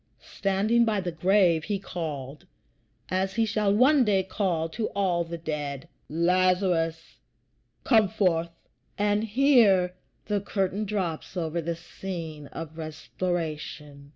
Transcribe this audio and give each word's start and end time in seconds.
Standing 0.33 0.83
by 0.83 0.99
the 0.99 1.11
grave 1.11 1.65
he 1.65 1.77
called, 1.77 2.47
as 3.09 3.35
he 3.35 3.45
shall 3.45 3.71
one 3.71 4.03
day 4.03 4.23
call 4.23 4.67
to 4.69 4.87
all 4.95 5.23
the 5.23 5.37
dead, 5.37 5.87
"Lazarus, 6.09 7.19
come 7.83 8.07
forth!" 8.09 8.49
And 8.97 9.23
here 9.23 9.93
the 10.25 10.41
curtain 10.41 10.85
drops 10.85 11.37
over 11.37 11.61
the 11.61 11.75
scene 11.75 12.47
of 12.47 12.79
restoration. 12.79 14.09